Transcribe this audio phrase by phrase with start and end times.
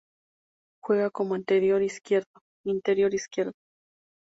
[0.81, 2.41] Juega como interior izquierdo.